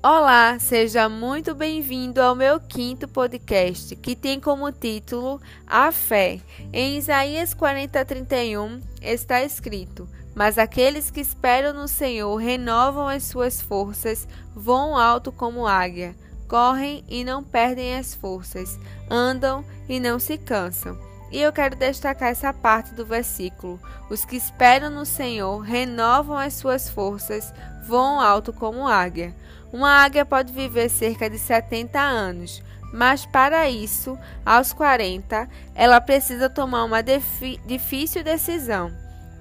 Olá, 0.00 0.58
seja 0.60 1.08
muito 1.08 1.56
bem-vindo 1.56 2.22
ao 2.22 2.34
meu 2.34 2.60
quinto 2.60 3.08
podcast, 3.08 3.96
que 3.96 4.14
tem 4.14 4.38
como 4.38 4.70
título 4.70 5.40
A 5.66 5.90
Fé. 5.90 6.40
Em 6.72 6.96
Isaías 6.96 7.52
40, 7.52 8.04
31 8.04 8.80
está 9.02 9.42
escrito: 9.42 10.08
Mas 10.36 10.56
aqueles 10.56 11.10
que 11.10 11.20
esperam 11.20 11.74
no 11.74 11.88
Senhor 11.88 12.36
renovam 12.36 13.08
as 13.08 13.24
suas 13.24 13.60
forças, 13.60 14.28
voam 14.54 14.96
alto 14.96 15.32
como 15.32 15.66
águia, 15.66 16.14
correm 16.46 17.04
e 17.08 17.24
não 17.24 17.42
perdem 17.42 17.96
as 17.96 18.14
forças, 18.14 18.78
andam 19.10 19.64
e 19.88 19.98
não 19.98 20.18
se 20.18 20.38
cansam. 20.38 20.96
E 21.30 21.40
eu 21.40 21.52
quero 21.52 21.76
destacar 21.76 22.30
essa 22.30 22.52
parte 22.52 22.94
do 22.94 23.04
versículo: 23.04 23.80
Os 24.08 24.24
que 24.24 24.36
esperam 24.36 24.90
no 24.90 25.04
Senhor 25.04 25.60
renovam 25.60 26.36
as 26.36 26.54
suas 26.54 26.88
forças, 26.88 27.52
voam 27.86 28.20
alto 28.20 28.52
como 28.52 28.88
águia. 28.88 29.34
Uma 29.72 30.02
águia 30.02 30.24
pode 30.24 30.52
viver 30.52 30.88
cerca 30.88 31.28
de 31.28 31.38
70 31.38 32.00
anos, 32.00 32.62
mas 32.92 33.26
para 33.26 33.68
isso, 33.68 34.18
aos 34.44 34.72
40, 34.72 35.48
ela 35.74 36.00
precisa 36.00 36.48
tomar 36.48 36.84
uma 36.84 37.02
difícil 37.02 38.24
decisão, 38.24 38.90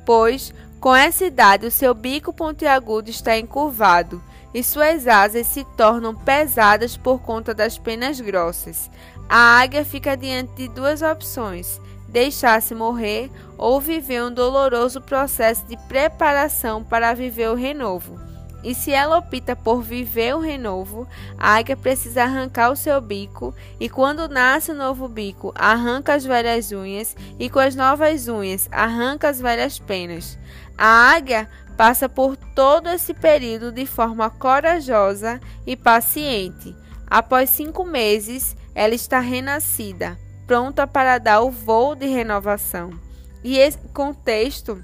pois 0.05 0.53
com 0.81 0.95
essa 0.95 1.25
idade 1.25 1.65
o 1.65 1.71
seu 1.71 1.93
bico 1.93 2.31
pontiagudo 2.31 3.09
está 3.09 3.37
encurvado 3.37 4.21
e 4.53 4.63
suas 4.63 5.07
asas 5.07 5.47
se 5.47 5.63
tornam 5.75 6.15
pesadas 6.15 6.95
por 6.97 7.19
conta 7.21 7.53
das 7.53 7.77
penas 7.77 8.19
grossas. 8.19 8.89
A 9.29 9.59
águia 9.59 9.83
fica 9.83 10.15
diante 10.15 10.53
de 10.53 10.67
duas 10.69 11.01
opções: 11.01 11.81
deixar-se 12.07 12.73
morrer 12.73 13.29
ou 13.57 13.81
viver 13.81 14.23
um 14.23 14.31
doloroso 14.31 15.01
processo 15.01 15.65
de 15.65 15.75
preparação 15.87 16.83
para 16.83 17.13
viver 17.13 17.49
o 17.49 17.55
renovo. 17.55 18.17
E 18.67 18.75
se 18.75 18.91
ela 18.91 19.17
opta 19.17 19.55
por 19.55 19.81
viver 19.81 20.35
o 20.35 20.41
renovo, 20.41 21.07
a 21.37 21.55
águia 21.55 21.77
precisa 21.77 22.23
arrancar 22.23 22.69
o 22.69 22.75
seu 22.75 22.99
bico, 22.99 23.55
e 23.79 23.87
quando 23.87 24.27
nasce 24.27 24.71
o 24.71 24.75
novo 24.75 25.07
bico, 25.07 25.53
arranca 25.55 26.15
as 26.15 26.25
velhas 26.25 26.69
unhas, 26.73 27.15
e 27.39 27.49
com 27.49 27.59
as 27.59 27.77
novas 27.77 28.27
unhas, 28.27 28.67
arranca 28.69 29.29
as 29.29 29.39
velhas 29.39 29.79
penas. 29.79 30.37
A 30.77 30.85
águia 30.85 31.49
passa 31.77 32.09
por 32.09 32.35
todo 32.35 32.89
esse 32.89 33.13
período 33.13 33.71
de 33.71 33.85
forma 33.85 34.29
corajosa 34.29 35.39
e 35.65 35.77
paciente. 35.77 36.75
Após 37.09 37.49
cinco 37.51 37.85
meses, 37.85 38.53
ela 38.75 38.93
está 38.93 39.21
renascida, 39.21 40.19
pronta 40.45 40.85
para 40.85 41.19
dar 41.19 41.39
o 41.39 41.49
voo 41.49 41.95
de 41.95 42.07
renovação. 42.07 42.89
E 43.41 43.57
esse 43.57 43.77
contexto 43.93 44.83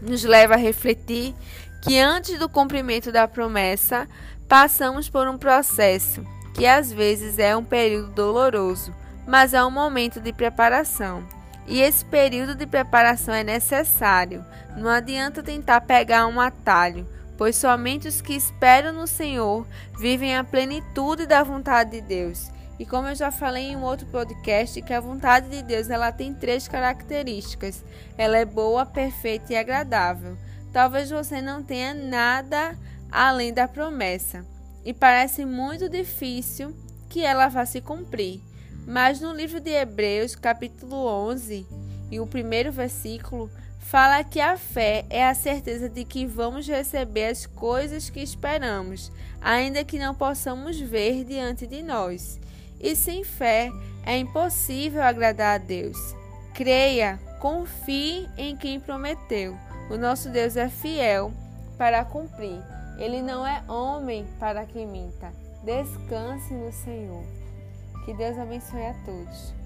nos 0.00 0.24
leva 0.24 0.54
a 0.54 0.56
refletir 0.56 1.34
que 1.80 1.98
antes 1.98 2.38
do 2.38 2.48
cumprimento 2.48 3.10
da 3.10 3.26
promessa, 3.26 4.08
passamos 4.48 5.08
por 5.08 5.26
um 5.28 5.38
processo 5.38 6.24
que 6.54 6.66
às 6.66 6.92
vezes 6.92 7.38
é 7.38 7.56
um 7.56 7.64
período 7.64 8.10
doloroso, 8.12 8.94
mas 9.26 9.54
é 9.54 9.64
um 9.64 9.70
momento 9.70 10.20
de 10.20 10.32
preparação. 10.32 11.26
E 11.66 11.80
esse 11.80 12.04
período 12.04 12.54
de 12.54 12.66
preparação 12.66 13.32
é 13.32 13.44
necessário. 13.44 14.44
Não 14.76 14.90
adianta 14.90 15.42
tentar 15.42 15.80
pegar 15.82 16.26
um 16.26 16.40
atalho, 16.40 17.06
pois 17.38 17.56
somente 17.56 18.08
os 18.08 18.20
que 18.20 18.34
esperam 18.34 18.92
no 18.92 19.06
Senhor 19.06 19.66
vivem 19.98 20.36
a 20.36 20.44
plenitude 20.44 21.26
da 21.26 21.42
vontade 21.42 21.92
de 21.92 22.00
Deus. 22.00 22.50
E 22.78 22.84
como 22.84 23.08
eu 23.08 23.14
já 23.14 23.30
falei 23.30 23.70
em 23.70 23.76
um 23.76 23.82
outro 23.82 24.06
podcast, 24.06 24.80
que 24.82 24.92
a 24.92 25.00
vontade 25.00 25.48
de 25.48 25.62
Deus 25.62 25.90
ela 25.90 26.10
tem 26.10 26.34
três 26.34 26.66
características: 26.66 27.84
ela 28.16 28.38
é 28.38 28.44
boa, 28.44 28.84
perfeita 28.84 29.52
e 29.52 29.56
agradável. 29.56 30.36
Talvez 30.72 31.10
você 31.10 31.42
não 31.42 31.62
tenha 31.62 31.94
nada 31.94 32.76
além 33.10 33.52
da 33.52 33.66
promessa 33.66 34.46
e 34.84 34.94
parece 34.94 35.44
muito 35.44 35.88
difícil 35.88 36.74
que 37.08 37.24
ela 37.24 37.48
vá 37.48 37.66
se 37.66 37.80
cumprir. 37.80 38.40
Mas 38.86 39.20
no 39.20 39.32
livro 39.32 39.60
de 39.60 39.70
Hebreus, 39.70 40.34
capítulo 40.34 40.96
11, 41.28 41.66
e 42.10 42.20
o 42.20 42.26
primeiro 42.26 42.72
versículo, 42.72 43.50
fala 43.78 44.22
que 44.24 44.40
a 44.40 44.56
fé 44.56 45.04
é 45.10 45.26
a 45.26 45.34
certeza 45.34 45.88
de 45.88 46.04
que 46.04 46.26
vamos 46.26 46.66
receber 46.66 47.26
as 47.26 47.46
coisas 47.46 48.08
que 48.08 48.20
esperamos, 48.20 49.12
ainda 49.40 49.84
que 49.84 49.98
não 49.98 50.14
possamos 50.14 50.78
ver 50.80 51.24
diante 51.24 51.66
de 51.66 51.82
nós. 51.82 52.40
E 52.80 52.96
sem 52.96 53.24
fé 53.24 53.70
é 54.04 54.16
impossível 54.16 55.02
agradar 55.02 55.56
a 55.56 55.58
Deus. 55.58 55.98
Creia, 56.54 57.18
confie 57.38 58.28
em 58.36 58.56
quem 58.56 58.80
prometeu. 58.80 59.56
O 59.90 59.98
nosso 59.98 60.30
Deus 60.30 60.56
é 60.56 60.68
fiel 60.68 61.32
para 61.76 62.04
cumprir. 62.04 62.62
Ele 62.96 63.20
não 63.20 63.44
é 63.44 63.60
homem 63.68 64.24
para 64.38 64.64
que 64.64 64.86
minta. 64.86 65.32
Descanse 65.64 66.54
no 66.54 66.72
Senhor. 66.72 67.24
Que 68.04 68.14
Deus 68.14 68.38
abençoe 68.38 68.86
a 68.86 68.94
todos. 69.04 69.59